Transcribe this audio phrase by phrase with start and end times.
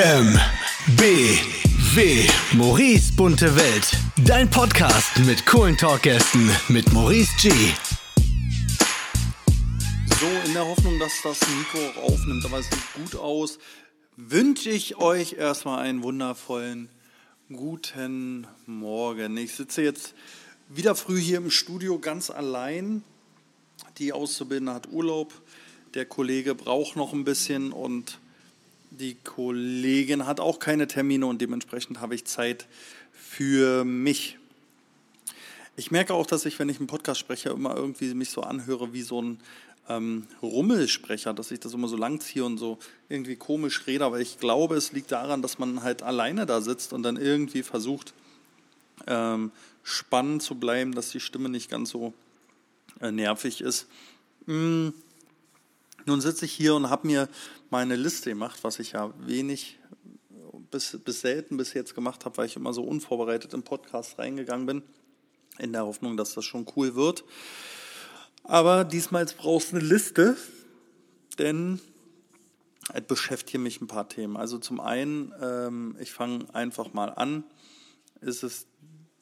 [0.00, 0.38] M,
[0.96, 1.40] B,
[1.96, 2.28] W.
[2.52, 3.90] Maurice bunte Welt.
[4.24, 7.50] Dein Podcast mit coolen Talkgästen mit Maurice G.
[10.20, 13.58] So, in der Hoffnung, dass das Mikro auch aufnimmt, aber es sieht gut aus,
[14.14, 16.90] wünsche ich euch erstmal einen wundervollen
[17.52, 19.36] guten Morgen.
[19.36, 20.14] Ich sitze jetzt
[20.68, 23.02] wieder früh hier im Studio ganz allein.
[23.98, 25.32] Die Auszubildende hat Urlaub.
[25.94, 28.20] Der Kollege braucht noch ein bisschen und
[28.90, 32.66] die Kollegin hat auch keine Termine und dementsprechend habe ich Zeit
[33.12, 34.38] für mich.
[35.76, 38.92] Ich merke auch, dass ich, wenn ich einen Podcast spreche, immer irgendwie mich so anhöre
[38.92, 39.40] wie so ein
[39.88, 42.78] ähm, Rummelsprecher, dass ich das immer so lang ziehe und so
[43.08, 44.04] irgendwie komisch rede.
[44.04, 47.62] Aber ich glaube, es liegt daran, dass man halt alleine da sitzt und dann irgendwie
[47.62, 48.12] versucht,
[49.06, 52.12] ähm, spannend zu bleiben, dass die Stimme nicht ganz so
[53.00, 53.86] äh, nervig ist.
[54.46, 54.92] Hm.
[56.08, 57.28] Nun sitze ich hier und habe mir
[57.68, 59.78] meine Liste gemacht, was ich ja wenig
[60.70, 64.64] bis, bis selten bis jetzt gemacht habe, weil ich immer so unvorbereitet im Podcast reingegangen
[64.64, 64.82] bin,
[65.58, 67.24] in der Hoffnung, dass das schon cool wird.
[68.42, 70.38] Aber diesmal brauchst du eine Liste,
[71.38, 71.78] denn
[72.94, 74.38] es beschäftigen mich ein paar Themen.
[74.38, 77.44] Also zum einen, ähm, ich fange einfach mal an,
[78.22, 78.66] ist es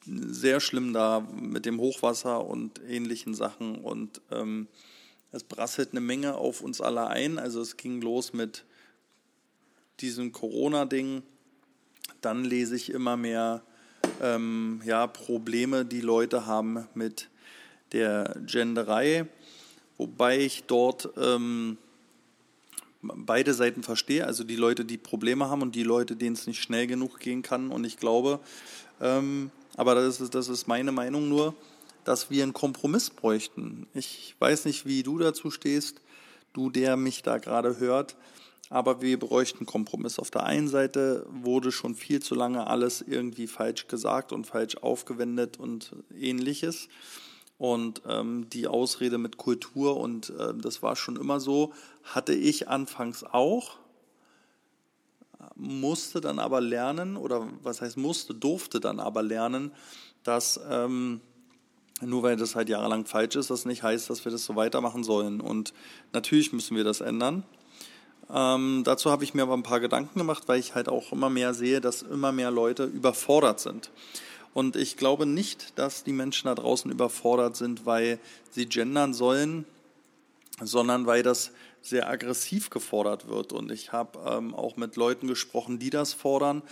[0.05, 4.69] sehr schlimm da mit dem Hochwasser und ähnlichen Sachen und ähm,
[5.37, 7.39] es prasselt eine Menge auf uns alle ein.
[7.39, 8.65] Also es ging los mit
[9.99, 11.23] diesem Corona-Ding.
[12.21, 13.61] Dann lese ich immer mehr
[14.21, 17.29] ähm, ja, Probleme, die Leute haben mit
[17.91, 19.27] der Genderei,
[19.97, 21.77] wobei ich dort ähm,
[23.01, 24.25] beide Seiten verstehe.
[24.25, 27.43] Also die Leute, die Probleme haben und die Leute, denen es nicht schnell genug gehen
[27.43, 27.69] kann.
[27.69, 28.39] Und ich glaube,
[28.99, 31.55] ähm, aber das ist, das ist meine Meinung nur,
[32.07, 33.85] dass wir einen Kompromiss bräuchten.
[33.93, 35.99] Ich weiß nicht, wie du dazu stehst,
[36.53, 38.15] du, der mich da gerade hört,
[38.69, 40.17] aber wir bräuchten einen Kompromiss.
[40.17, 44.77] Auf der einen Seite wurde schon viel zu lange alles irgendwie falsch gesagt und falsch
[44.77, 46.87] aufgewendet und ähnliches.
[47.57, 51.73] Und ähm, die Ausrede mit Kultur und äh, das war schon immer so,
[52.03, 53.79] hatte ich anfangs auch,
[55.55, 59.71] musste dann aber lernen, oder was heißt musste, durfte dann aber lernen,
[60.23, 61.19] dass ähm,
[62.01, 65.03] nur weil das halt jahrelang falsch ist, das nicht heißt, dass wir das so weitermachen
[65.03, 65.41] sollen.
[65.41, 65.73] Und
[66.13, 67.43] natürlich müssen wir das ändern.
[68.33, 71.29] Ähm, dazu habe ich mir aber ein paar Gedanken gemacht, weil ich halt auch immer
[71.29, 73.89] mehr sehe, dass immer mehr Leute überfordert sind.
[74.53, 78.19] Und ich glaube nicht, dass die Menschen da draußen überfordert sind, weil
[78.51, 79.65] sie gendern sollen,
[80.59, 83.53] sondern weil das sehr aggressiv gefordert wird.
[83.53, 86.63] Und ich habe ähm, auch mit Leuten gesprochen, die das fordern.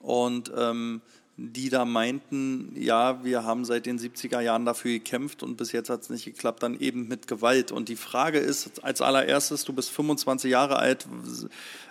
[0.00, 1.00] Und ähm,
[1.36, 5.90] die da meinten, ja, wir haben seit den 70er Jahren dafür gekämpft und bis jetzt
[5.90, 7.72] hat es nicht geklappt, dann eben mit Gewalt.
[7.72, 11.06] Und die Frage ist als allererstes, du bist 25 Jahre alt,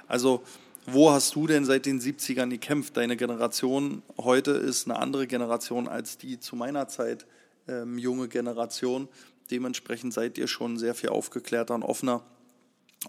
[0.08, 0.44] also
[0.86, 2.98] wo hast du denn seit den 70ern gekämpft?
[2.98, 7.26] Deine Generation heute ist eine andere Generation als die zu meiner Zeit
[7.68, 9.08] ähm, junge Generation.
[9.50, 12.24] Dementsprechend seid ihr schon sehr viel aufgeklärter und offener.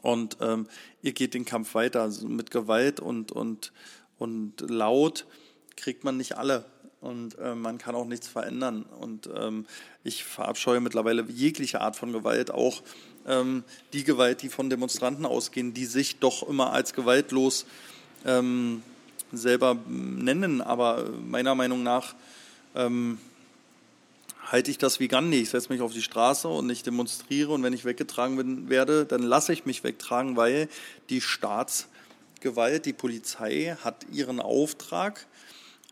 [0.03, 0.69] Und ähm,
[1.03, 3.73] ihr geht den Kampf weiter also mit Gewalt und, und,
[4.19, 5.27] und laut
[5.77, 6.65] kriegt man nicht alle
[7.05, 8.85] und äh, man kann auch nichts verändern.
[8.99, 9.67] Und ähm,
[10.05, 12.83] ich verabscheue mittlerweile jegliche Art von Gewalt, auch
[13.27, 13.63] ähm,
[13.93, 17.67] die Gewalt, die von Demonstranten ausgehen, die sich doch immer als gewaltlos
[18.25, 18.83] ähm,
[19.33, 20.63] selber nennen.
[20.63, 22.15] Aber meiner Meinung nach
[22.75, 23.19] ähm,
[24.51, 25.41] halte ich das wie Gandhi.
[25.41, 29.05] Ich setze mich auf die Straße und ich demonstriere und wenn ich weggetragen bin, werde,
[29.05, 30.69] dann lasse ich mich wegtragen, weil
[31.11, 35.27] die Staatsgewalt, die Polizei hat ihren Auftrag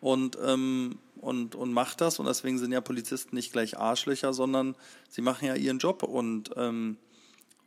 [0.02, 2.18] und, ähm, und, und macht das.
[2.18, 4.74] Und deswegen sind ja Polizisten nicht gleich Arschlöcher, sondern
[5.08, 6.98] sie machen ja ihren Job und, ähm,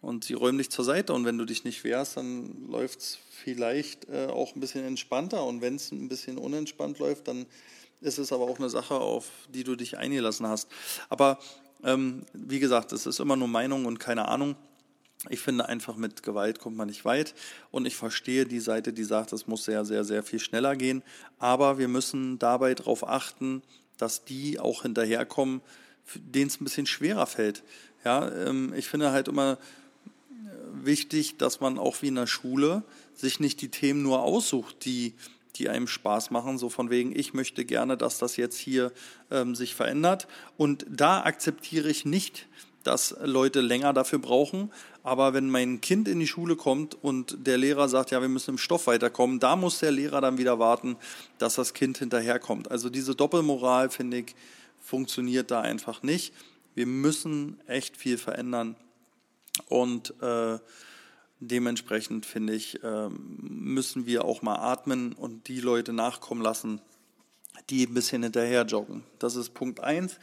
[0.02, 1.14] und sie räumen dich zur Seite.
[1.14, 5.46] Und wenn du dich nicht wehrst, dann läuft es vielleicht äh, auch ein bisschen entspannter.
[5.46, 7.46] Und wenn es ein bisschen unentspannt läuft, dann
[8.02, 10.68] ist es aber auch eine Sache, auf die du dich eingelassen hast.
[11.08, 11.40] Aber
[11.86, 14.58] ähm, wie gesagt, es ist immer nur Meinung und keine Ahnung.
[15.30, 17.34] Ich finde einfach, mit Gewalt kommt man nicht weit.
[17.72, 21.04] Und ich verstehe die Seite, die sagt, es muss sehr, sehr, sehr viel schneller gehen.
[21.40, 23.64] Aber wir müssen dabei darauf achten,
[23.98, 25.62] dass die auch hinterherkommen,
[26.16, 27.64] denen es ein bisschen schwerer fällt.
[28.04, 32.84] Ja, ähm, ich finde halt immer äh, wichtig, dass man auch wie in der Schule
[33.16, 35.16] sich nicht die Themen nur aussucht, die,
[35.56, 38.92] die einem Spaß machen, so von wegen, ich möchte gerne, dass das jetzt hier
[39.32, 40.28] ähm, sich verändert.
[40.58, 42.48] Und da akzeptiere ich nicht,
[42.86, 44.72] dass Leute länger dafür brauchen.
[45.04, 48.52] Aber wenn mein Kind in die Schule kommt und der Lehrer sagt, ja, wir müssen
[48.52, 50.96] im Stoff weiterkommen, da muss der Lehrer dann wieder warten,
[51.40, 52.70] dass das Kind hinterherkommt.
[52.70, 54.36] Also diese Doppelmoral, finde ich,
[54.82, 56.34] funktioniert da einfach nicht.
[56.76, 58.76] Wir müssen echt viel verändern.
[59.68, 60.60] Und äh,
[61.40, 66.82] dementsprechend finde ich, ähm, müssen wir auch mal atmen und die Leute nachkommen lassen,
[67.70, 69.04] die ein bisschen hinterher joggen.
[69.18, 70.20] Das ist Punkt eins.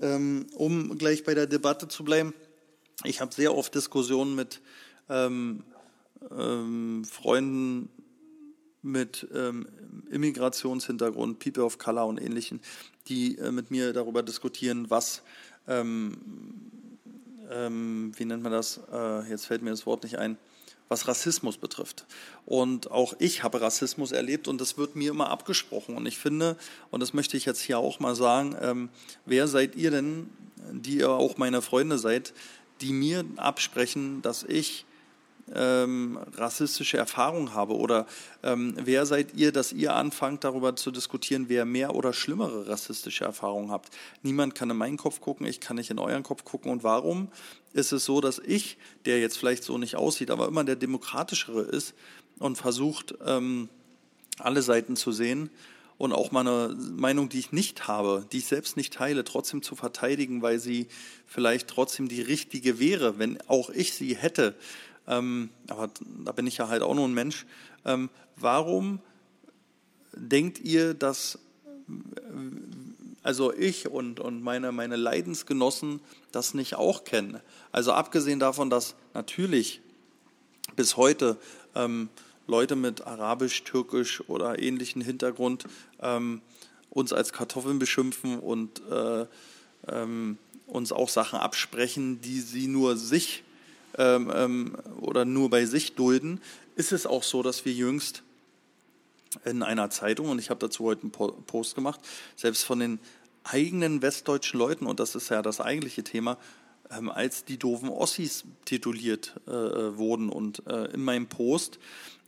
[0.00, 2.34] Ähm, um gleich bei der Debatte zu bleiben,
[3.04, 4.60] ich habe sehr oft Diskussionen mit
[5.08, 5.64] ähm,
[6.30, 7.90] ähm, Freunden
[8.82, 9.66] mit ähm,
[10.10, 12.60] Immigrationshintergrund, People of Color und ähnlichen,
[13.08, 15.22] die äh, mit mir darüber diskutieren, was,
[15.66, 16.16] ähm,
[17.50, 20.38] ähm, wie nennt man das, äh, jetzt fällt mir das Wort nicht ein,
[20.88, 22.06] was Rassismus betrifft.
[22.46, 25.96] Und auch ich habe Rassismus erlebt und das wird mir immer abgesprochen.
[25.96, 26.56] Und ich finde,
[26.90, 28.88] und das möchte ich jetzt hier auch mal sagen, ähm,
[29.26, 30.30] wer seid ihr denn,
[30.72, 32.32] die ihr auch meine Freunde seid,
[32.80, 34.84] die mir absprechen, dass ich
[35.54, 37.76] ähm, rassistische Erfahrungen habe?
[37.76, 38.06] Oder
[38.42, 43.24] ähm, wer seid ihr, dass ihr anfangt, darüber zu diskutieren, wer mehr oder schlimmere rassistische
[43.24, 43.90] Erfahrungen habt?
[44.22, 46.70] Niemand kann in meinen Kopf gucken, ich kann nicht in euren Kopf gucken.
[46.70, 47.28] Und warum
[47.72, 51.62] ist es so, dass ich, der jetzt vielleicht so nicht aussieht, aber immer der demokratischere
[51.62, 51.94] ist
[52.38, 53.68] und versucht, ähm,
[54.38, 55.50] alle Seiten zu sehen,
[55.98, 59.74] und auch meine Meinung, die ich nicht habe, die ich selbst nicht teile, trotzdem zu
[59.74, 60.86] verteidigen, weil sie
[61.26, 64.54] vielleicht trotzdem die richtige wäre, wenn auch ich sie hätte
[65.08, 65.90] ähm, aber
[66.24, 67.46] da bin ich ja halt auch nur ein Mensch,
[67.84, 69.00] ähm, warum
[70.14, 71.38] denkt ihr, dass
[73.22, 76.00] also ich und, und meine, meine Leidensgenossen
[76.32, 77.40] das nicht auch kennen?
[77.72, 79.80] Also abgesehen davon, dass natürlich
[80.76, 81.36] bis heute
[81.74, 82.08] ähm,
[82.46, 85.66] Leute mit arabisch, türkisch oder ähnlichen Hintergrund
[86.00, 86.40] ähm,
[86.90, 89.26] uns als Kartoffeln beschimpfen und äh,
[89.88, 93.44] ähm, uns auch Sachen absprechen, die sie nur sich
[93.98, 96.40] ähm, ähm, oder nur bei sich dulden,
[96.76, 98.22] ist es auch so, dass wir jüngst
[99.44, 102.00] in einer Zeitung, und ich habe dazu heute einen Post gemacht,
[102.36, 102.98] selbst von den
[103.44, 106.38] eigenen westdeutschen Leuten, und das ist ja das eigentliche Thema,
[106.90, 110.30] ähm, als die doofen Ossis tituliert äh, wurden.
[110.30, 111.78] Und äh, in meinem Post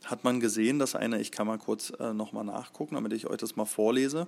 [0.05, 3.37] hat man gesehen, dass eine, ich kann mal kurz äh, nochmal nachgucken, damit ich euch
[3.37, 4.27] das mal vorlese.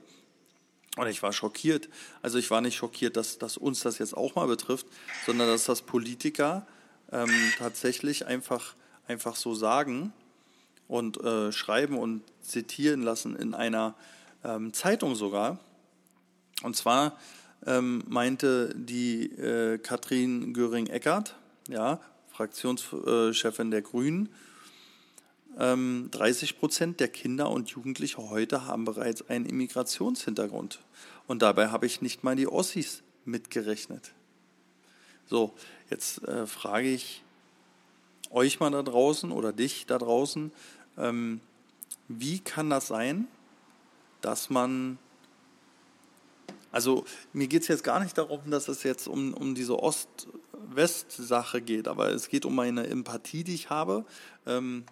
[0.95, 1.89] Und ich war schockiert.
[2.21, 4.85] Also ich war nicht schockiert, dass, dass uns das jetzt auch mal betrifft,
[5.25, 6.67] sondern dass das Politiker
[7.11, 8.75] ähm, tatsächlich einfach,
[9.07, 10.13] einfach so sagen
[10.87, 13.95] und äh, schreiben und zitieren lassen in einer
[14.43, 15.59] ähm, Zeitung sogar.
[16.63, 17.17] Und zwar
[17.65, 21.35] ähm, meinte die äh, Katrin Göring-Eckardt,
[21.69, 21.99] ja,
[22.31, 24.29] Fraktionschefin der Grünen,
[25.55, 30.79] 30 ähm, Prozent der Kinder und Jugendliche heute haben bereits einen Immigrationshintergrund.
[31.27, 34.13] Und dabei habe ich nicht mal die Ossis mitgerechnet.
[35.25, 35.53] So,
[35.93, 37.21] Jetzt äh, frage ich
[38.31, 40.51] euch mal da draußen oder dich da draußen,
[40.97, 41.39] ähm,
[42.07, 43.27] wie kann das sein,
[44.21, 44.97] dass man,
[46.71, 51.61] also mir geht es jetzt gar nicht darum, dass es jetzt um, um diese Ost-West-Sache
[51.61, 54.05] geht, aber es geht um meine Empathie, die ich habe.
[54.47, 54.85] Ähm,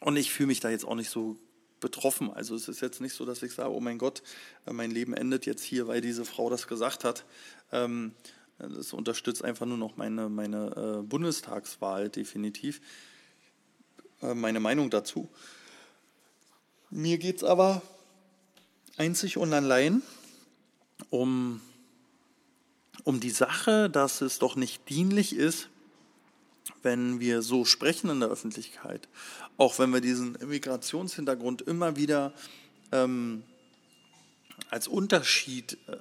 [0.00, 1.36] und ich fühle mich da jetzt auch nicht so
[1.80, 2.30] betroffen.
[2.30, 4.22] Also es ist jetzt nicht so, dass ich sage, oh mein Gott,
[4.66, 7.24] äh, mein Leben endet jetzt hier, weil diese Frau das gesagt hat.
[7.72, 8.12] Ähm,
[8.58, 12.80] das unterstützt einfach nur noch meine, meine äh, Bundestagswahl definitiv.
[14.22, 15.28] Äh, meine Meinung dazu.
[16.90, 17.82] Mir geht es aber
[18.96, 20.02] einzig und allein
[21.10, 21.60] um,
[23.04, 25.68] um die Sache, dass es doch nicht dienlich ist,
[26.82, 29.08] wenn wir so sprechen in der Öffentlichkeit,
[29.56, 32.32] auch wenn wir diesen Immigrationshintergrund immer wieder
[32.92, 33.42] ähm,
[34.70, 35.96] als Unterschied äh,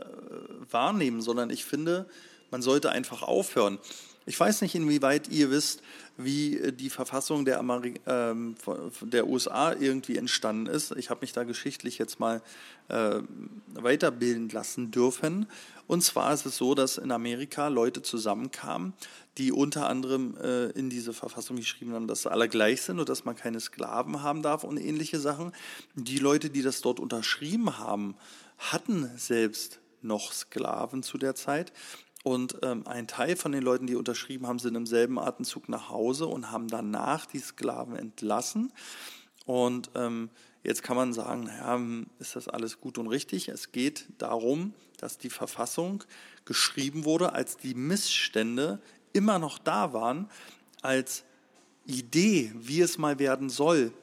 [0.71, 2.09] wahrnehmen, sondern ich finde,
[2.51, 3.79] man sollte einfach aufhören.
[4.25, 5.81] Ich weiß nicht, inwieweit ihr wisst,
[6.17, 8.35] wie die Verfassung der, Ameri äh,
[9.01, 10.91] der USA irgendwie entstanden ist.
[10.97, 12.41] Ich habe mich da geschichtlich jetzt mal
[12.89, 13.21] äh,
[13.73, 15.47] weiterbilden lassen dürfen.
[15.87, 18.91] Und zwar ist es so, dass in Amerika Leute zusammenkamen,
[19.37, 23.23] die unter anderem äh, in diese Verfassung geschrieben haben, dass alle gleich sind und dass
[23.23, 25.53] man keine Sklaven haben darf und ähnliche Sachen.
[25.95, 28.15] Die Leute, die das dort unterschrieben haben,
[28.57, 31.71] hatten selbst noch Sklaven zu der Zeit
[32.23, 35.89] und ähm, ein Teil von den Leuten, die unterschrieben haben, sind im selben Atemzug nach
[35.89, 38.73] Hause und haben danach die Sklaven entlassen.
[39.45, 40.29] Und ähm,
[40.63, 43.47] jetzt kann man sagen, naja, hm, ist das alles gut und richtig?
[43.47, 46.03] Es geht darum, dass die Verfassung
[46.43, 48.81] geschrieben wurde, als die Missstände
[49.13, 50.29] immer noch da waren,
[50.81, 51.23] als
[51.85, 53.93] Idee, wie es mal werden soll.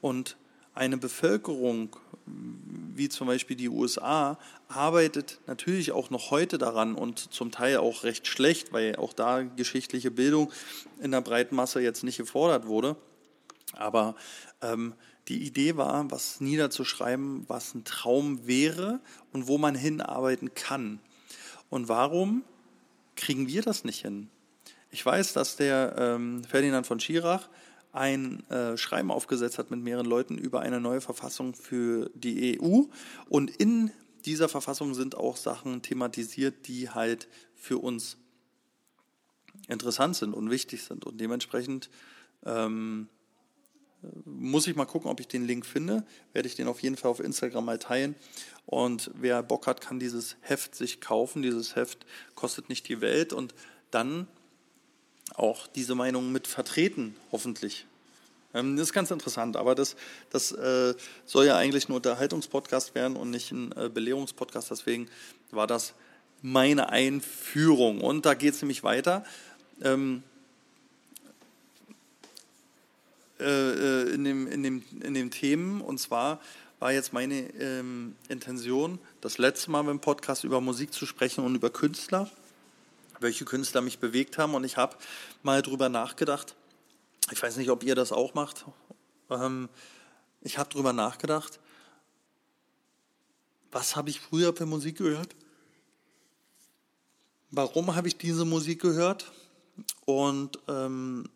[0.00, 0.36] Und
[0.74, 4.38] eine Bevölkerung wie zum Beispiel die USA,
[4.68, 9.42] arbeitet natürlich auch noch heute daran und zum Teil auch recht schlecht, weil auch da
[9.42, 10.52] geschichtliche Bildung
[11.00, 12.96] in der breiten Masse jetzt nicht gefordert wurde.
[13.72, 14.14] Aber
[14.62, 14.94] ähm,
[15.28, 19.00] die Idee war, was niederzuschreiben, was ein Traum wäre
[19.32, 21.00] und wo man hinarbeiten kann.
[21.70, 22.44] Und warum
[23.16, 24.28] kriegen wir das nicht hin?
[24.90, 27.48] Ich weiß, dass der ähm, Ferdinand von Schirach
[27.94, 32.82] ein äh, Schreiben aufgesetzt hat mit mehreren Leuten über eine neue Verfassung für die EU.
[33.28, 33.90] Und in
[34.24, 38.16] dieser Verfassung sind auch Sachen thematisiert, die halt für uns
[39.68, 41.04] interessant sind und wichtig sind.
[41.04, 41.88] Und dementsprechend
[42.44, 43.08] ähm,
[44.24, 46.04] muss ich mal gucken, ob ich den Link finde.
[46.32, 48.16] Werde ich den auf jeden Fall auf Instagram mal teilen.
[48.66, 51.42] Und wer Bock hat, kann dieses Heft sich kaufen.
[51.42, 53.54] Dieses Heft kostet nicht die Welt und
[53.90, 54.26] dann
[55.34, 57.86] auch diese Meinung mit vertreten, hoffentlich.
[58.54, 59.96] Ähm, das ist ganz interessant, aber das,
[60.30, 60.94] das äh,
[61.26, 64.70] soll ja eigentlich ein Unterhaltungspodcast werden und nicht ein äh, Belehrungspodcast.
[64.70, 65.08] Deswegen
[65.50, 65.94] war das
[66.40, 68.00] meine Einführung.
[68.00, 69.24] Und da geht es nämlich weiter.
[69.82, 70.22] Ähm,
[73.40, 75.80] äh, in, dem, in, dem, in den Themen.
[75.80, 76.40] Und zwar
[76.78, 81.54] war jetzt meine ähm, Intention, das letzte Mal beim Podcast über Musik zu sprechen und
[81.54, 82.30] über Künstler,
[83.24, 84.54] welche Künstler mich bewegt haben.
[84.54, 84.96] Und ich habe
[85.42, 86.54] mal drüber nachgedacht.
[87.32, 88.64] Ich weiß nicht, ob ihr das auch macht.
[89.30, 89.68] Ähm,
[90.42, 91.58] ich habe drüber nachgedacht,
[93.72, 95.34] was habe ich früher für Musik gehört?
[97.50, 99.32] Warum habe ich diese Musik gehört?
[100.04, 101.28] Und ähm,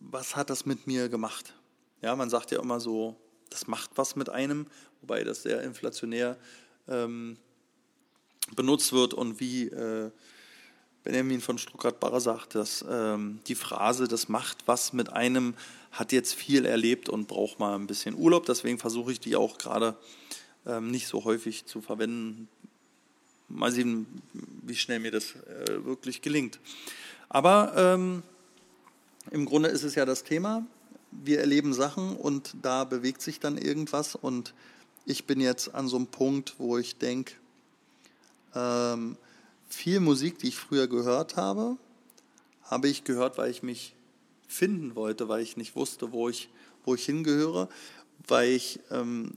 [0.00, 1.52] was hat das mit mir gemacht?
[2.00, 3.16] Ja, man sagt ja immer so,
[3.50, 4.66] das macht was mit einem,
[5.00, 6.38] wobei das sehr inflationär
[6.88, 7.36] ähm,
[8.54, 10.10] benutzt wird und wie äh,
[11.06, 15.54] Benjamin von Stuttgart-Barre sagt, dass ähm, die Phrase, das macht was mit einem,
[15.92, 18.44] hat jetzt viel erlebt und braucht mal ein bisschen Urlaub.
[18.44, 19.94] Deswegen versuche ich die auch gerade
[20.66, 22.48] ähm, nicht so häufig zu verwenden.
[23.48, 24.20] Mal sehen,
[24.62, 26.58] wie schnell mir das äh, wirklich gelingt.
[27.28, 28.24] Aber ähm,
[29.30, 30.66] im Grunde ist es ja das Thema.
[31.12, 34.16] Wir erleben Sachen und da bewegt sich dann irgendwas.
[34.16, 34.54] Und
[35.04, 37.34] ich bin jetzt an so einem Punkt, wo ich denke,
[38.56, 39.16] ähm,
[39.68, 41.76] viel Musik, die ich früher gehört habe,
[42.62, 43.94] habe ich gehört, weil ich mich
[44.46, 46.48] finden wollte, weil ich nicht wusste, wo ich,
[46.84, 47.68] wo ich hingehöre,
[48.26, 49.32] weil ich ähm,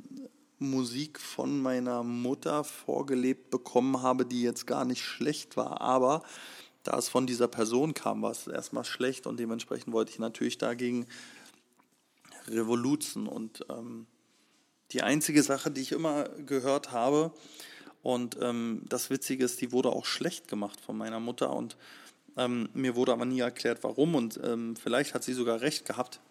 [0.59, 6.23] Musik von meiner Mutter vorgelebt bekommen habe, die jetzt gar nicht schlecht war, aber
[6.83, 10.57] da es von dieser Person kam, war es erstmal schlecht und dementsprechend wollte ich natürlich
[10.57, 11.07] dagegen
[12.47, 13.27] revoluzen.
[13.27, 14.07] Und ähm,
[14.91, 17.31] die einzige Sache, die ich immer gehört habe,
[18.01, 21.75] und ähm, das Witzige ist, die wurde auch schlecht gemacht von meiner Mutter und
[22.37, 24.15] ähm, mir wurde aber nie erklärt, warum.
[24.15, 26.21] Und ähm, vielleicht hat sie sogar recht gehabt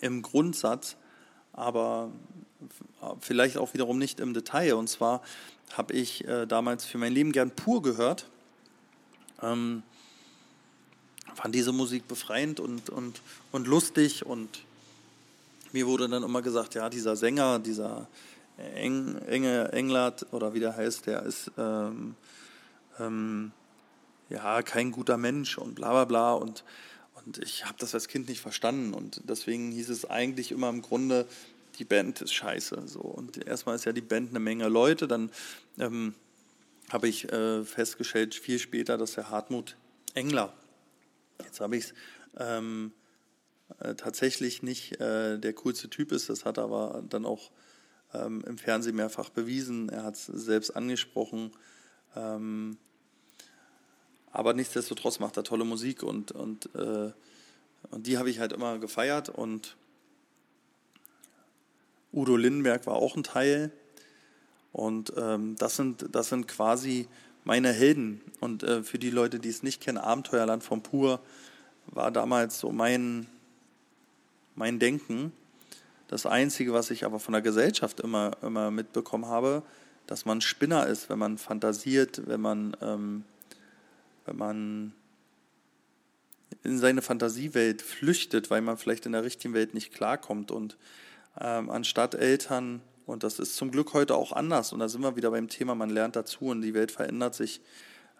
[0.00, 0.96] im Grundsatz,
[1.52, 2.12] aber
[3.20, 4.74] vielleicht auch wiederum nicht im Detail.
[4.74, 5.22] Und zwar
[5.72, 8.26] habe ich äh, damals für mein Leben gern pur gehört
[9.42, 9.82] ähm,
[11.34, 14.64] fand diese Musik befreiend und, und, und lustig und
[15.72, 18.06] mir wurde dann immer gesagt, ja, dieser Sänger, dieser
[18.58, 22.14] Eng, Enge Englert oder wie der heißt, der ist ähm,
[22.98, 23.52] ähm,
[24.28, 26.64] ja kein guter Mensch und bla bla bla und,
[27.14, 30.82] und ich habe das als Kind nicht verstanden und deswegen hieß es eigentlich immer im
[30.82, 31.26] Grunde,
[31.78, 32.82] die Band ist scheiße.
[32.86, 33.00] So.
[33.00, 35.30] Und erstmal ist ja die Band eine Menge Leute, dann
[35.78, 36.14] ähm,
[36.90, 39.76] habe ich äh, festgestellt, viel später, dass der Hartmut
[40.14, 40.52] Engler,
[41.42, 41.94] jetzt habe ich es
[42.36, 42.92] ähm,
[43.78, 47.50] äh, tatsächlich nicht äh, der coolste Typ ist, das hat er aber dann auch
[48.14, 51.52] ähm, im Fernsehen mehrfach bewiesen, er hat es selbst angesprochen.
[52.16, 52.78] Ähm,
[54.30, 57.12] aber nichtsdestotrotz macht er tolle Musik und, und, äh,
[57.90, 59.76] und die habe ich halt immer gefeiert und
[62.12, 63.72] Udo Lindenberg war auch ein Teil
[64.72, 67.08] und ähm, das, sind, das sind quasi
[67.44, 68.20] meine Helden.
[68.40, 71.20] Und äh, für die Leute, die es nicht kennen, Abenteuerland von Pur
[71.86, 73.26] war damals so mein,
[74.54, 75.32] mein Denken.
[76.12, 79.62] Das Einzige, was ich aber von der Gesellschaft immer, immer mitbekommen habe,
[80.06, 83.24] dass man Spinner ist, wenn man fantasiert, wenn man, ähm,
[84.26, 84.92] wenn man
[86.64, 90.50] in seine Fantasiewelt flüchtet, weil man vielleicht in der richtigen Welt nicht klarkommt.
[90.50, 90.76] Und
[91.40, 94.74] ähm, anstatt Eltern und das ist zum Glück heute auch anders.
[94.74, 97.62] Und da sind wir wieder beim Thema, man lernt dazu und die Welt verändert sich.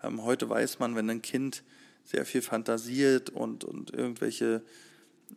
[0.02, 1.62] Ähm, heute weiß man, wenn ein Kind
[2.04, 4.62] sehr viel fantasiert und, und irgendwelche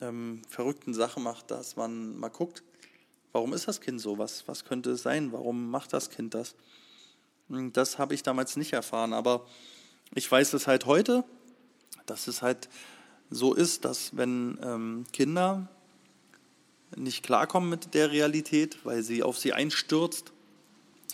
[0.02, 2.64] ähm, verrückten Sachen macht, dass man mal guckt,
[3.32, 4.18] warum ist das Kind so?
[4.18, 5.32] Was, was könnte es sein?
[5.32, 6.56] Warum macht das Kind das?
[7.48, 9.46] Das habe ich damals nicht erfahren, aber
[10.14, 11.24] ich weiß es halt heute,
[12.06, 12.70] dass es halt
[13.30, 15.68] so ist, dass wenn ähm, Kinder
[16.96, 20.32] nicht klarkommen mit der Realität, weil sie auf sie einstürzt,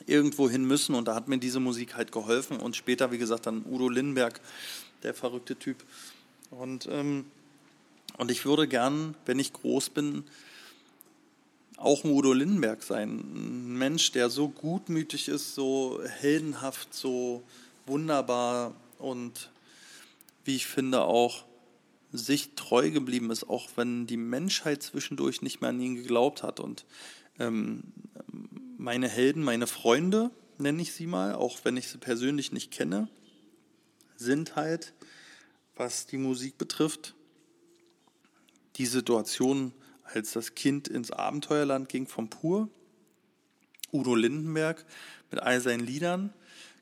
[0.06, 0.96] irgendwo hin müssen.
[0.96, 2.58] Und da hat mir diese Musik halt geholfen.
[2.58, 4.40] Und später, wie gesagt, dann Udo Lindenberg,
[5.04, 5.84] der verrückte Typ.
[6.50, 7.26] Und, ähm,
[8.18, 10.24] und ich würde gern, wenn ich groß bin,
[11.78, 13.20] auch Udo Lindenberg sein.
[13.20, 17.44] Ein Mensch, der so gutmütig ist, so heldenhaft, so
[17.86, 19.50] wunderbar und
[20.46, 21.46] wie ich finde auch
[22.12, 26.60] sich treu geblieben ist, auch wenn die Menschheit zwischendurch nicht mehr an ihn geglaubt hat.
[26.60, 26.86] Und
[27.40, 27.84] ähm,
[28.78, 33.08] meine Helden, meine Freunde, nenne ich sie mal, auch wenn ich sie persönlich nicht kenne,
[34.18, 34.94] sind halt,
[35.76, 37.16] was die Musik betrifft,
[38.78, 39.74] die Situation,
[40.04, 42.70] als das Kind ins Abenteuerland ging vom Pur,
[43.92, 44.86] Udo Lindenberg
[45.30, 46.34] mit all seinen Liedern,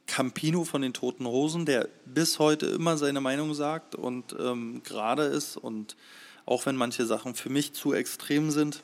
[0.08, 5.24] Campino von den Toten Hosen, der bis heute immer seine Meinung sagt und ähm, gerade
[5.24, 5.96] ist und
[6.46, 8.84] auch wenn manche Sachen für mich zu extrem sind,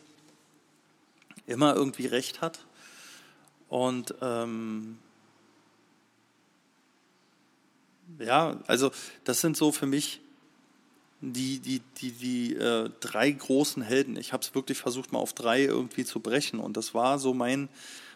[1.47, 2.65] immer irgendwie recht hat.
[3.69, 4.99] Und ähm,
[8.19, 8.91] ja, also
[9.23, 10.21] das sind so für mich
[11.33, 14.17] die, die, die, die äh, drei großen Helden.
[14.17, 16.59] Ich habe es wirklich versucht, mal auf drei irgendwie zu brechen.
[16.59, 17.69] Und das war so mein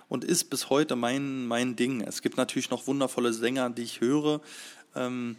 [0.07, 2.01] und ist bis heute mein, mein Ding.
[2.01, 4.41] Es gibt natürlich noch wundervolle Sänger, die ich höre.
[4.95, 5.35] Ähm,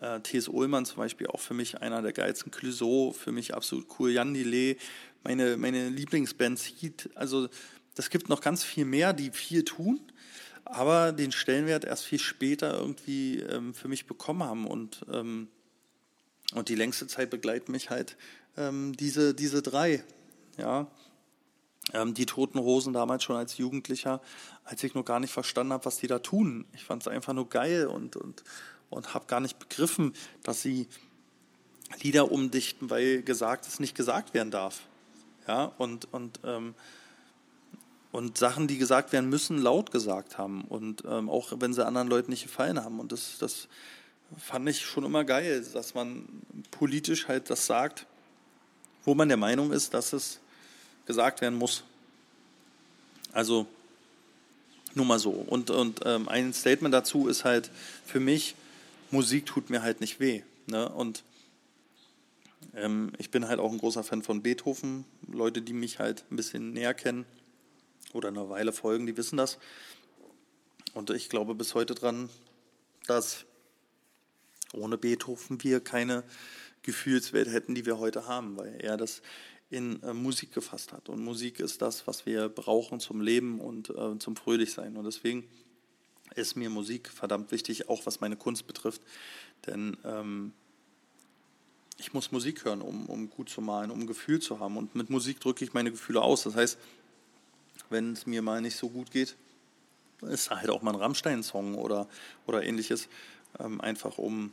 [0.00, 0.48] äh, T.S.
[0.48, 2.50] Ullmann zum Beispiel auch für mich einer der geilsten.
[2.50, 4.10] Clouseau für mich absolut cool.
[4.10, 4.78] Jan Delay,
[5.24, 7.10] meine, meine Lieblingsband Heat.
[7.14, 7.48] Also
[7.94, 10.00] das gibt noch ganz viel mehr, die viel tun
[10.70, 15.48] aber den Stellenwert erst viel später irgendwie ähm, für mich bekommen haben und ähm,
[16.54, 18.16] und die längste Zeit begleiten mich halt
[18.56, 20.04] ähm, diese, diese drei.
[20.56, 20.86] Ja.
[21.92, 24.20] Ähm, die Toten Hosen damals schon als Jugendlicher,
[24.64, 26.66] als ich noch gar nicht verstanden habe, was die da tun.
[26.74, 28.44] Ich fand es einfach nur geil und, und,
[28.90, 30.12] und habe gar nicht begriffen,
[30.42, 30.86] dass sie
[32.02, 34.82] Lieder umdichten, weil gesagt es nicht gesagt werden darf.
[35.46, 36.74] Ja, und, und, ähm,
[38.12, 40.62] und Sachen, die gesagt werden müssen, laut gesagt haben.
[40.62, 43.00] Und ähm, auch wenn sie anderen Leuten nicht gefallen haben.
[43.00, 43.68] Und das, das
[44.36, 46.26] fand ich schon immer geil, dass man
[46.70, 48.06] politisch halt das sagt,
[49.04, 50.40] wo man der Meinung ist, dass es
[51.06, 51.84] gesagt werden muss.
[53.32, 53.66] Also
[54.94, 55.30] nur mal so.
[55.30, 57.70] Und, und ähm, ein Statement dazu ist halt
[58.04, 58.54] für mich,
[59.10, 60.42] Musik tut mir halt nicht weh.
[60.66, 60.88] Ne?
[60.88, 61.22] Und
[62.74, 65.04] ähm, ich bin halt auch ein großer Fan von Beethoven.
[65.26, 67.24] Leute, die mich halt ein bisschen näher kennen
[68.12, 69.58] oder eine Weile folgen, die wissen das.
[70.94, 72.28] Und ich glaube bis heute dran,
[73.06, 73.46] dass
[74.72, 76.24] ohne Beethoven wir keine
[76.82, 79.22] Gefühlswelt hätten, die wir heute haben, weil er das
[79.70, 81.08] in äh, Musik gefasst hat.
[81.08, 84.96] Und Musik ist das, was wir brauchen zum Leben und äh, zum Fröhlichsein.
[84.96, 85.44] Und deswegen
[86.34, 89.02] ist mir Musik verdammt wichtig, auch was meine Kunst betrifft.
[89.66, 90.52] Denn ähm,
[91.98, 94.76] ich muss Musik hören, um, um gut zu malen, um ein Gefühl zu haben.
[94.76, 96.44] Und mit Musik drücke ich meine Gefühle aus.
[96.44, 96.78] Das heißt,
[97.90, 99.36] wenn es mir mal nicht so gut geht,
[100.22, 102.08] ist halt auch mal ein Rammstein-Song oder,
[102.46, 103.08] oder ähnliches,
[103.58, 104.52] ähm, einfach um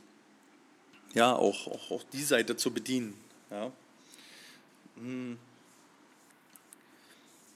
[1.14, 3.14] ja auch, auch, auch die Seite zu bedienen.
[3.50, 3.72] Ja.
[4.96, 5.38] Hm.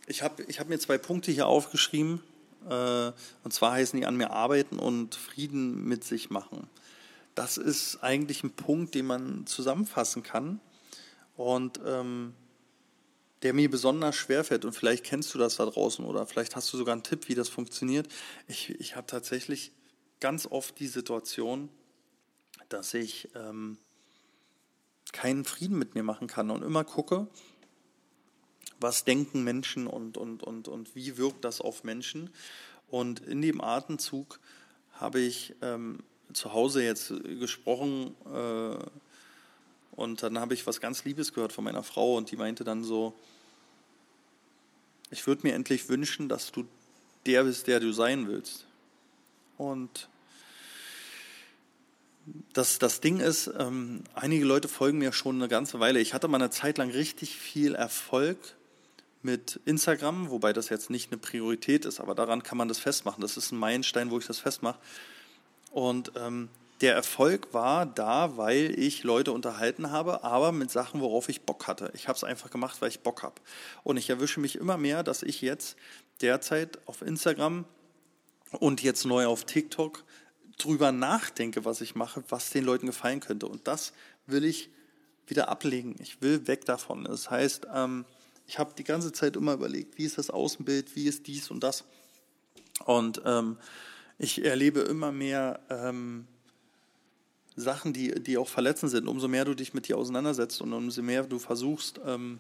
[0.07, 2.21] Ich habe ich hab mir zwei Punkte hier aufgeschrieben,
[2.69, 3.13] äh,
[3.45, 6.69] und zwar heißen die an mir arbeiten und Frieden mit sich machen.
[7.35, 10.61] Das ist eigentlich ein Punkt, den man zusammenfassen kann
[11.37, 12.35] und ähm,
[13.43, 14.65] der mir besonders schwer fällt.
[14.65, 17.35] Und vielleicht kennst du das da draußen oder vielleicht hast du sogar einen Tipp, wie
[17.35, 18.09] das funktioniert.
[18.49, 19.73] Ich, ich habe tatsächlich
[20.21, 21.69] ganz oft die Situation,
[22.69, 23.79] dass ich ähm,
[25.13, 27.27] keinen Frieden mit mir machen kann und immer gucke,
[28.79, 32.31] was denken Menschen und, und, und, und wie wirkt das auf Menschen.
[32.89, 34.41] Und in dem Atemzug
[34.93, 36.01] habe ich ähm,
[36.33, 38.77] zu Hause jetzt gesprochen äh,
[39.93, 42.85] und dann habe ich was ganz Liebes gehört von meiner Frau und die meinte dann
[42.85, 43.15] so,
[45.11, 46.65] ich würde mir endlich wünschen, dass du
[47.27, 48.67] der bist, der du sein willst.
[49.61, 50.09] Und
[52.55, 56.01] das, das Ding ist, ähm, einige Leute folgen mir schon eine ganze Weile.
[56.01, 58.39] Ich hatte mal eine Zeit lang richtig viel Erfolg
[59.21, 63.21] mit Instagram, wobei das jetzt nicht eine Priorität ist, aber daran kann man das festmachen.
[63.21, 64.79] Das ist ein Meilenstein, wo ich das festmache.
[65.73, 66.49] Und ähm,
[66.81, 71.67] der Erfolg war da, weil ich Leute unterhalten habe, aber mit Sachen, worauf ich Bock
[71.67, 71.91] hatte.
[71.93, 73.35] Ich habe es einfach gemacht, weil ich Bock habe.
[73.85, 75.77] Und ich erwische mich immer mehr, dass ich jetzt
[76.23, 77.67] derzeit auf Instagram
[78.59, 80.05] und jetzt neu auf TikTok
[80.59, 83.47] drüber nachdenke, was ich mache, was den Leuten gefallen könnte.
[83.47, 83.93] Und das
[84.27, 84.71] will ich
[85.27, 85.97] wieder ablegen.
[86.01, 87.05] Ich will weg davon.
[87.05, 88.05] Das heißt, ähm,
[88.47, 91.63] ich habe die ganze Zeit immer überlegt, wie ist das Außenbild, wie ist dies und
[91.63, 91.85] das.
[92.85, 93.57] Und ähm,
[94.19, 96.27] ich erlebe immer mehr ähm,
[97.57, 99.09] Sachen, die, die auch verletzend sind.
[99.09, 102.39] Umso mehr du dich mit dir auseinandersetzt und umso mehr du versuchst, ähm,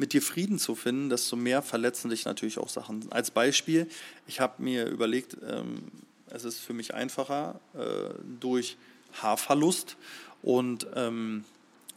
[0.00, 3.12] mit dir Frieden zu finden, desto mehr verletzen dich natürlich auch Sachen.
[3.12, 3.86] Als Beispiel,
[4.26, 5.82] ich habe mir überlegt, ähm,
[6.30, 8.78] es ist für mich einfacher äh, durch
[9.12, 9.96] Haarverlust
[10.42, 11.44] und ähm,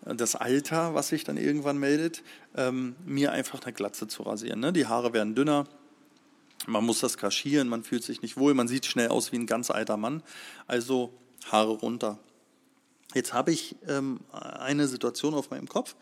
[0.04, 2.24] das Alter, was sich dann irgendwann meldet,
[2.58, 4.60] ähm, mir einfach eine Glatze zu rasieren.
[4.60, 4.74] Ne?
[4.74, 5.66] Die Haare werden dünner,
[6.68, 9.48] man muss das kaschieren, man fühlt sich nicht wohl, man sieht schnell aus wie ein
[9.48, 10.24] ganz alter Mann.
[10.68, 11.14] Also
[11.50, 12.20] Haare runter.
[13.14, 15.96] Jetzt habe ich ähm, eine Situation auf meinem Kopf,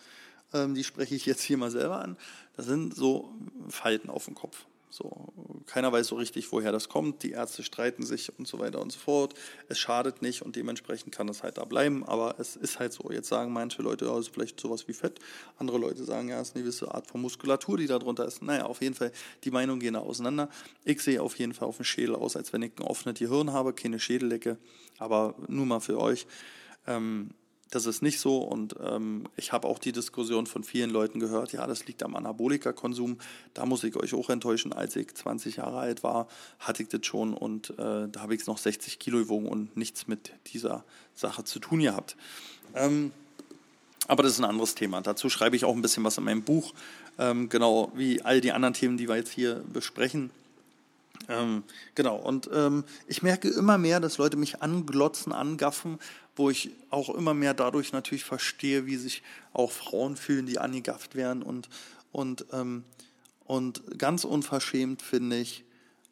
[0.54, 2.18] die spreche ich jetzt hier mal selber an.
[2.58, 3.34] Das sind so
[3.70, 4.66] Falten auf dem Kopf.
[4.92, 5.34] So,
[5.68, 7.24] keiner weiß so richtig, woher das kommt.
[7.24, 9.34] Die Ärzte streiten sich und so weiter und so fort.
[9.70, 12.04] Es schadet nicht und dementsprechend kann es halt da bleiben.
[12.04, 13.10] Aber es ist halt so.
[13.10, 15.20] Jetzt sagen manche Leute, ja, es ist vielleicht sowas wie Fett.
[15.58, 18.42] Andere Leute sagen, ja, es ist eine gewisse Art von Muskulatur, die da drunter ist.
[18.42, 19.14] Naja, auf jeden Fall,
[19.46, 20.50] die Meinungen gehen da auseinander.
[20.84, 23.54] Ich sehe auf jeden Fall auf dem Schädel aus, als wenn ich ein offenes Gehirn
[23.54, 24.58] habe, keine Schädellecke.
[25.00, 26.28] Aber nur mal für euch.
[26.86, 27.30] Ähm,
[27.72, 31.54] das ist nicht so und ähm, ich habe auch die Diskussion von vielen Leuten gehört,
[31.54, 33.18] ja, das liegt am Anabolika-Konsum.
[33.54, 36.28] Da muss ich euch auch enttäuschen, als ich 20 Jahre alt war,
[36.60, 40.08] hatte ich das schon und äh, da habe ich noch 60 Kilo gewogen und nichts
[40.08, 40.84] mit dieser
[41.16, 42.18] Sache zu tun gehabt.
[42.76, 43.14] Ähm,
[44.08, 45.00] aber das ist ein anderes Thema.
[45.00, 46.74] Dazu schreibe ich auch ein bisschen was in meinem Buch,
[47.18, 50.30] ähm, genau wie all die anderen Themen, die wir jetzt hier besprechen.
[51.30, 51.64] Ähm,
[51.96, 56.00] genau, und ähm, ich merke immer mehr, dass Leute mich anglotzen, angaffen,
[56.36, 59.22] wo ich auch immer mehr dadurch natürlich verstehe, wie sich
[59.54, 61.44] auch Frauen fühlen, die angegafft werden.
[61.44, 61.70] Und,
[62.12, 62.84] und, ähm,
[63.46, 65.66] und ganz unverschämt finde ich,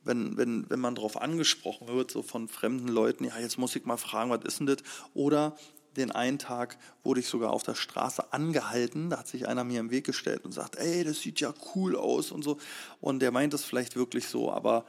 [0.03, 3.85] wenn, wenn, wenn man darauf angesprochen wird, so von fremden Leuten, ja, jetzt muss ich
[3.85, 4.77] mal fragen, was ist denn das?
[5.13, 5.57] Oder
[5.99, 9.09] den einen Tag wurde ich sogar auf der Straße angehalten.
[9.09, 11.95] Da hat sich einer mir im Weg gestellt und sagt, ey, das sieht ja cool
[11.95, 12.57] aus und so.
[13.01, 14.85] Und der meint es vielleicht wirklich so, aber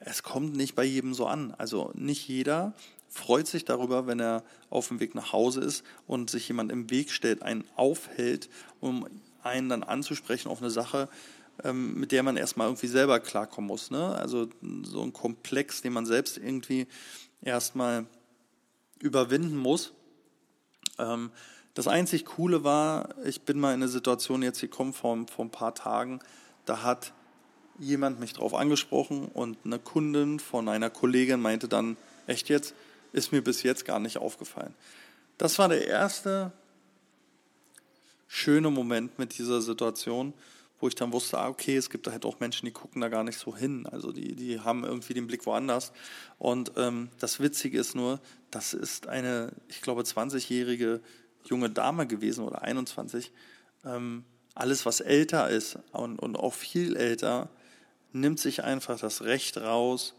[0.00, 1.54] es kommt nicht bei jedem so an.
[1.58, 2.74] Also nicht jeder
[3.08, 6.90] freut sich darüber, wenn er auf dem Weg nach Hause ist und sich jemand im
[6.90, 9.06] Weg stellt, einen aufhält, um
[9.42, 11.08] einen dann anzusprechen auf eine Sache,
[11.62, 13.90] ähm, mit der man erstmal irgendwie selber klarkommen muss.
[13.90, 14.14] Ne?
[14.16, 14.48] Also
[14.82, 16.88] so ein Komplex, den man selbst irgendwie
[17.40, 18.06] erstmal
[19.00, 19.92] überwinden muss.
[20.98, 21.30] Ähm,
[21.74, 25.50] das einzig Coole war, ich bin mal in eine Situation jetzt gekommen vor, vor ein
[25.50, 26.20] paar Tagen,
[26.66, 27.12] da hat
[27.78, 32.74] jemand mich darauf angesprochen und eine Kundin von einer Kollegin meinte dann, echt jetzt,
[33.12, 34.74] ist mir bis jetzt gar nicht aufgefallen.
[35.38, 36.52] Das war der erste
[38.28, 40.32] schöne Moment mit dieser Situation,
[40.84, 43.08] wo ich dann wusste, ah, okay, es gibt da halt auch Menschen, die gucken da
[43.08, 43.86] gar nicht so hin.
[43.86, 45.92] Also die, die haben irgendwie den Blick woanders.
[46.38, 48.20] Und ähm, das Witzige ist nur,
[48.50, 51.00] das ist eine, ich glaube, 20-jährige
[51.44, 53.32] junge Dame gewesen oder 21.
[53.86, 57.48] Ähm, alles, was älter ist und, und auch viel älter,
[58.12, 60.14] nimmt sich einfach das Recht raus,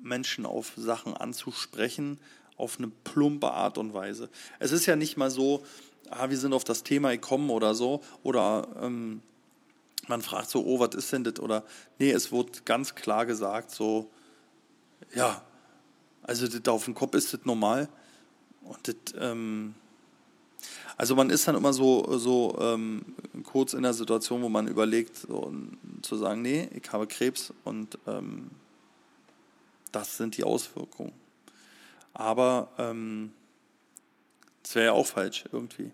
[0.00, 2.20] Menschen auf Sachen anzusprechen,
[2.56, 4.30] auf eine plumpe Art und Weise.
[4.60, 5.64] Es ist ja nicht mal so,
[6.10, 9.22] ah, wir sind auf das Thema gekommen oder so, oder ähm,
[10.08, 11.38] man fragt so, oh, was ist denn das?
[11.40, 11.64] Oder
[11.98, 14.10] nee, es wurde ganz klar gesagt, so,
[15.14, 15.42] ja,
[16.22, 17.88] also das auf dem Kopf ist das normal.
[18.62, 19.74] Und das, ähm,
[20.96, 23.02] also man ist dann immer so, so ähm,
[23.44, 25.52] kurz in der Situation, wo man überlegt, so,
[26.02, 28.50] zu sagen, nee, ich habe Krebs und ähm,
[29.92, 31.12] das sind die Auswirkungen.
[32.14, 33.32] Aber ähm,
[34.68, 35.92] das wäre ja auch falsch irgendwie.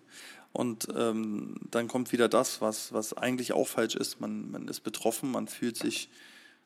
[0.53, 4.21] Und ähm, dann kommt wieder das, was, was eigentlich auch falsch ist.
[4.21, 6.09] Man, man ist betroffen, man fühlt sich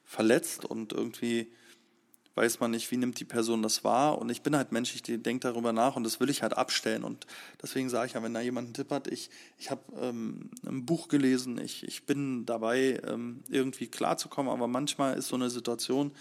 [0.07, 1.53] verletzt und irgendwie
[2.35, 4.17] weiß man nicht, wie nimmt die Person das wahr.
[4.17, 7.05] Und ich bin halt Mensch, ich denke darüber nach und das will ich halt abstellen.
[7.05, 7.27] Und
[7.61, 10.87] deswegen sage ich ja, wenn da jemand einen Tipp hat, ich, ich habe ähm, ein
[10.87, 16.13] Buch gelesen, ich, ich bin dabei, ähm, irgendwie klarzukommen, aber manchmal ist so eine Situation,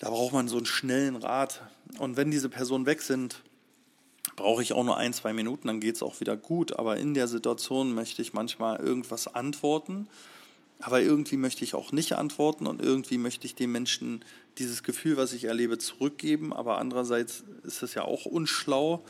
[0.00, 1.62] da braucht man so einen schnellen Rat.
[1.98, 3.40] Und wenn diese Personen weg sind,
[4.36, 6.78] brauche ich auch nur ein, zwei Minuten, dann geht es auch wieder gut.
[6.78, 10.08] Aber in der Situation möchte ich manchmal irgendwas antworten,
[10.80, 14.24] aber irgendwie möchte ich auch nicht antworten und irgendwie möchte ich den Menschen
[14.58, 16.52] dieses Gefühl, was ich erlebe, zurückgeben.
[16.52, 19.04] Aber andererseits ist es ja auch unschlau.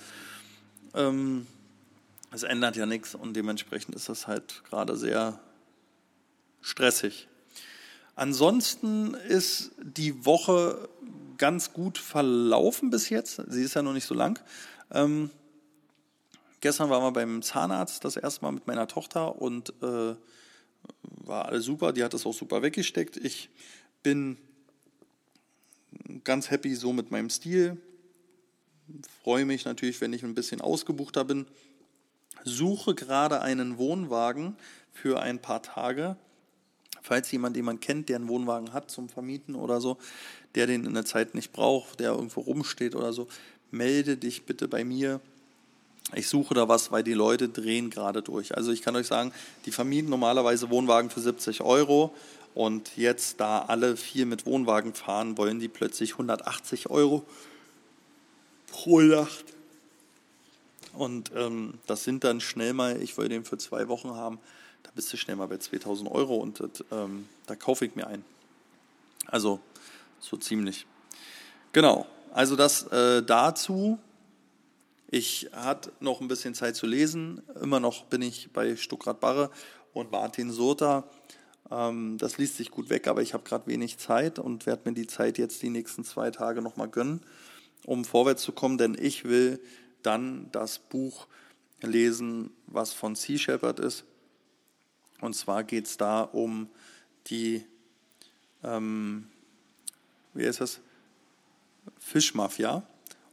[0.94, 1.46] Ähm,
[2.30, 5.40] es ändert ja nichts und dementsprechend ist das halt gerade sehr
[6.60, 7.28] stressig.
[8.14, 10.88] Ansonsten ist die Woche
[11.38, 13.42] ganz gut verlaufen bis jetzt.
[13.48, 14.38] Sie ist ja noch nicht so lang.
[14.92, 15.30] Ähm,
[16.60, 20.14] gestern waren wir beim Zahnarzt das erste Mal mit meiner Tochter und äh,
[21.02, 21.92] war alles super.
[21.92, 23.16] Die hat das auch super weggesteckt.
[23.16, 23.48] Ich
[24.02, 24.36] bin
[26.24, 27.80] ganz happy so mit meinem Stil.
[29.22, 31.46] Freue mich natürlich, wenn ich ein bisschen ausgebuchter bin.
[32.44, 34.56] Suche gerade einen Wohnwagen
[34.92, 36.16] für ein paar Tage
[37.02, 39.98] falls jemand, den man kennt, der einen Wohnwagen hat zum Vermieten oder so,
[40.54, 43.28] der den in der Zeit nicht braucht, der irgendwo rumsteht oder so,
[43.72, 45.20] melde dich bitte bei mir.
[46.14, 48.56] Ich suche da was, weil die Leute drehen gerade durch.
[48.56, 49.32] Also ich kann euch sagen,
[49.66, 52.14] die vermieten normalerweise Wohnwagen für 70 Euro
[52.54, 57.24] und jetzt, da alle vier mit Wohnwagen fahren, wollen die plötzlich 180 Euro
[58.70, 59.44] pro Nacht.
[60.92, 64.38] Und ähm, das sind dann schnell mal, ich wollte den für zwei Wochen haben,
[64.82, 68.06] da bist du schnell mal bei 2000 Euro und das, ähm, da kaufe ich mir
[68.06, 68.22] ein.
[69.26, 69.60] Also
[70.20, 70.84] so ziemlich.
[71.72, 73.98] Genau, also das äh, dazu.
[75.08, 77.42] Ich hatte noch ein bisschen Zeit zu lesen.
[77.60, 79.50] Immer noch bin ich bei Stuckrad Barre
[79.92, 81.04] und Martin Sota.
[81.70, 84.94] Ähm, das liest sich gut weg, aber ich habe gerade wenig Zeit und werde mir
[84.94, 87.20] die Zeit jetzt die nächsten zwei Tage nochmal gönnen,
[87.84, 89.60] um vorwärts zu kommen, denn ich will
[90.02, 91.26] dann das Buch
[91.82, 94.04] lesen, was von Sea Shepherd ist.
[95.20, 96.70] Und zwar geht es da um
[97.26, 97.64] die,
[98.64, 99.28] ähm,
[100.32, 100.80] wie ist das?
[102.04, 102.82] Fischmafia.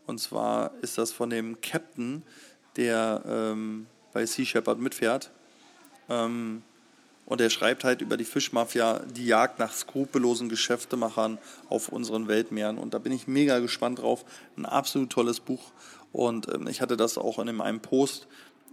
[0.06, 2.24] Und zwar ist das von dem Captain,
[2.76, 5.32] der ähm, bei Sea Shepherd mitfährt.
[6.10, 6.64] Ähm,
[7.26, 11.38] und er schreibt halt über die Fischmafia, die Jagd nach skrupellosen Geschäftemachern
[11.70, 12.80] auf unseren Weltmeeren.
[12.80, 14.26] Und da bin ich mega gespannt drauf.
[14.58, 15.72] Ein absolut tolles Buch.
[16.12, 18.28] Und ähm, ich hatte das auch in einem Post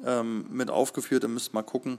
[0.06, 1.22] ähm, mit aufgeführt.
[1.22, 1.98] Ihr müsst mal gucken.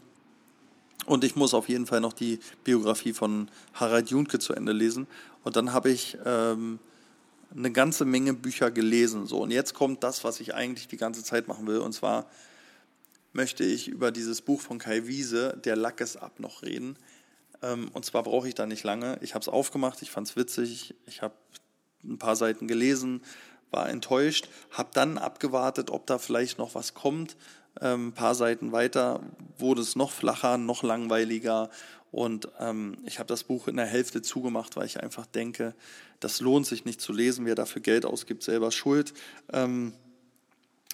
[1.05, 5.05] Und ich muss auf jeden Fall noch die Biografie von Harald Junke zu Ende lesen.
[5.43, 6.79] Und dann habe ich ähm,
[7.55, 9.25] eine ganze Menge Bücher gelesen.
[9.25, 11.79] So, und jetzt kommt das, was ich eigentlich die ganze Zeit machen will.
[11.79, 12.29] Und zwar
[13.33, 16.97] möchte ich über dieses Buch von Kai Wiese, Der Lack ist ab, noch reden.
[17.61, 19.17] Ähm, und zwar brauche ich da nicht lange.
[19.21, 21.35] Ich habe es aufgemacht, ich fand es witzig, ich habe
[22.03, 23.21] ein paar Seiten gelesen,
[23.71, 27.35] war enttäuscht, habe dann abgewartet, ob da vielleicht noch was kommt.
[27.81, 29.21] Ähm, ein paar Seiten weiter
[29.57, 31.69] wurde es noch flacher, noch langweiliger
[32.17, 35.75] und ähm, ich habe das Buch in der Hälfte zugemacht, weil ich einfach denke,
[36.19, 37.45] das lohnt sich nicht zu lesen.
[37.45, 39.13] Wer dafür Geld ausgibt, selber schuld.
[39.53, 39.93] Ähm,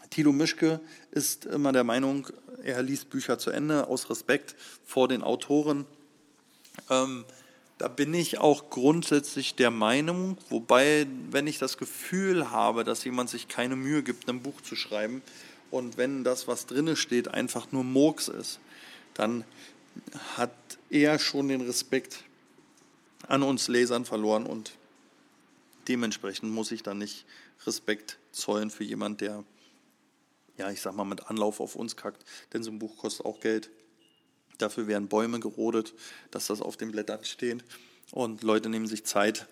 [0.09, 0.81] Tilo Mischke
[1.11, 2.27] ist immer der Meinung,
[2.61, 5.85] er liest Bücher zu Ende aus Respekt vor den Autoren.
[6.89, 7.23] Ähm,
[7.77, 13.29] da bin ich auch grundsätzlich der Meinung, wobei, wenn ich das Gefühl habe, dass jemand
[13.29, 15.21] sich keine Mühe gibt, ein Buch zu schreiben
[15.71, 18.59] und wenn das, was drinne steht, einfach nur Murks ist,
[19.13, 19.45] dann
[20.37, 20.51] hat
[20.89, 22.23] er schon den Respekt
[23.27, 24.73] an uns Lesern verloren und
[25.87, 27.25] dementsprechend muss ich dann nicht
[27.65, 29.43] Respekt zollen für jemand, der
[30.57, 33.39] ja, ich sag mal, mit Anlauf auf uns kackt, denn so ein Buch kostet auch
[33.39, 33.69] Geld.
[34.57, 35.93] Dafür werden Bäume gerodet,
[36.31, 37.63] dass das auf den Blättern steht
[38.11, 39.47] und Leute nehmen sich Zeit.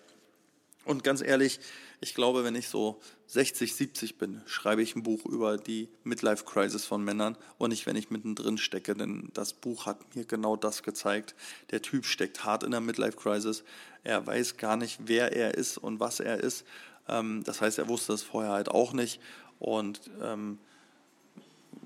[0.84, 1.60] Und ganz ehrlich,
[2.00, 6.44] ich glaube, wenn ich so 60, 70 bin, schreibe ich ein Buch über die Midlife
[6.44, 10.56] Crisis von Männern und nicht, wenn ich mittendrin stecke, denn das Buch hat mir genau
[10.56, 11.36] das gezeigt.
[11.70, 13.62] Der Typ steckt hart in der Midlife Crisis.
[14.02, 16.64] Er weiß gar nicht, wer er ist und was er ist.
[17.08, 19.20] Ähm, das heißt, er wusste es vorher halt auch nicht
[19.60, 20.58] und ähm,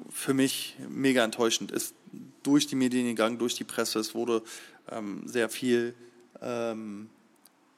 [0.09, 1.95] für mich mega enttäuschend ist
[2.43, 3.99] durch die Medien gegangen, durch die Presse.
[3.99, 4.43] Es wurde
[4.91, 5.95] ähm, sehr viel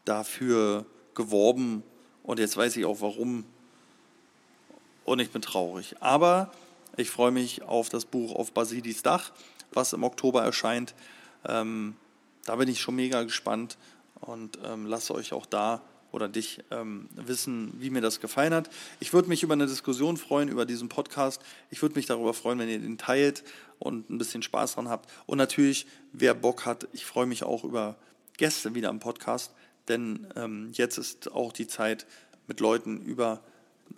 [0.05, 0.85] dafür
[1.19, 1.83] geworben
[2.23, 3.45] und jetzt weiß ich auch warum.
[5.05, 5.97] Und ich bin traurig.
[6.01, 6.51] Aber
[6.97, 9.33] ich freue mich auf das Buch auf Basilis Dach,
[9.73, 10.95] was im Oktober erscheint.
[11.47, 11.97] Ähm,
[12.47, 13.77] da bin ich schon mega gespannt
[14.21, 18.71] und ähm, lasse euch auch da oder dich ähm, wissen, wie mir das gefallen hat.
[19.01, 21.43] Ich würde mich über eine Diskussion freuen über diesen Podcast.
[21.71, 23.45] Ich würde mich darüber freuen, wenn ihr den teilt
[23.79, 25.11] und ein bisschen Spaß dran habt.
[25.27, 27.97] Und natürlich, wer Bock hat, ich freue mich auch über
[28.37, 29.53] Gäste wieder im Podcast,
[29.89, 32.07] denn ähm, jetzt ist auch die Zeit,
[32.47, 33.43] mit Leuten über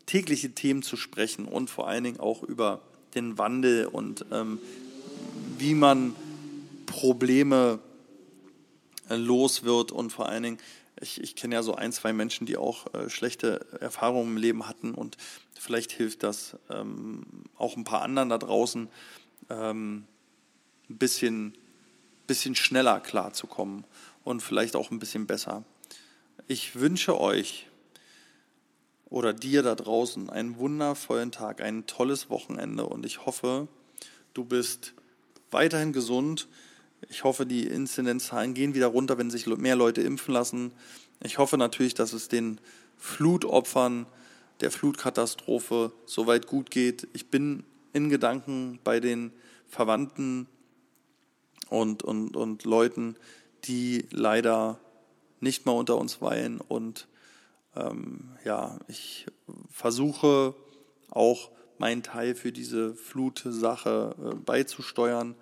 [0.07, 2.83] tägliche Themen zu sprechen und vor allen Dingen auch über
[3.15, 4.59] den Wandel und ähm,
[5.59, 6.15] wie man
[6.87, 7.79] Probleme
[9.09, 10.59] äh, los wird und vor allen Dingen
[11.01, 14.69] ich, ich kenne ja so ein, zwei Menschen, die auch äh, schlechte Erfahrungen im Leben
[14.69, 15.17] hatten und
[15.59, 17.25] vielleicht hilft das ähm,
[17.57, 18.89] auch ein paar anderen da draußen,
[19.49, 20.05] ähm,
[20.89, 21.55] ein bisschen,
[22.27, 23.85] bisschen schneller klarzukommen
[24.25, 25.65] und vielleicht auch ein bisschen besser.
[26.47, 27.67] Ich wünsche euch
[29.07, 33.69] oder dir da draußen einen wundervollen Tag, ein tolles Wochenende und ich hoffe,
[34.35, 34.95] du bist
[35.51, 36.49] weiterhin gesund
[37.09, 40.73] ich hoffe, die Inzidenzzahlen gehen wieder runter, wenn sich mehr Leute impfen lassen.
[41.23, 42.61] Ich hoffe natürlich, dass es den
[42.99, 44.07] Flutopfern
[44.61, 47.09] der Flutkatastrophe soweit gut geht.
[47.15, 49.33] Ich bin in Gedanken bei den
[49.69, 50.47] Verwandten
[51.69, 53.17] und, und, und Leuten,
[53.65, 54.79] die leider
[55.41, 56.61] nicht mehr unter uns weilen.
[56.61, 57.09] Und
[57.77, 59.27] ähm, ja, ich
[59.71, 60.55] versuche
[61.11, 65.35] auch meinen Teil für diese Flutsache äh, beizusteuern.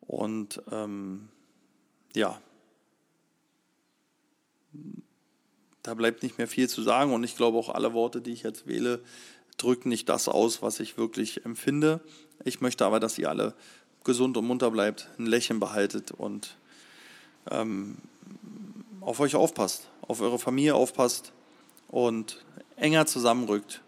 [0.00, 1.28] Und ähm,
[2.14, 2.40] ja,
[5.82, 8.42] da bleibt nicht mehr viel zu sagen und ich glaube auch alle Worte, die ich
[8.42, 9.00] jetzt wähle,
[9.56, 12.00] drücken nicht das aus, was ich wirklich empfinde.
[12.44, 13.54] Ich möchte aber, dass ihr alle
[14.04, 16.56] gesund und munter bleibt, ein Lächeln behaltet und
[17.50, 17.98] ähm,
[19.00, 21.32] auf euch aufpasst, auf eure Familie aufpasst
[21.88, 22.44] und
[22.76, 23.82] enger zusammenrückt.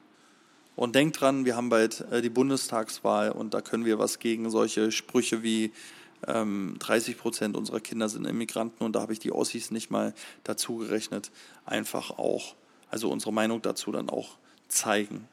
[0.74, 4.50] Und denkt dran, wir haben bald äh, die Bundestagswahl und da können wir was gegen
[4.50, 5.72] solche Sprüche wie
[6.24, 10.14] 30 ähm, Prozent unserer Kinder sind Immigranten und da habe ich die Ossis nicht mal
[10.44, 11.32] dazu gerechnet,
[11.66, 12.54] einfach auch,
[12.90, 14.36] also unsere Meinung dazu dann auch
[14.68, 15.26] zeigen.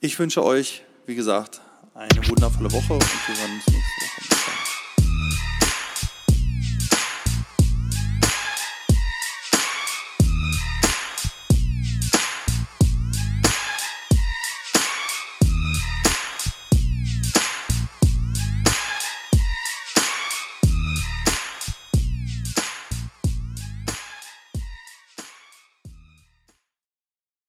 [0.00, 1.62] Ich wünsche euch, wie gesagt,
[1.94, 4.43] eine wundervolle Woche und wir hören uns nächste Woche.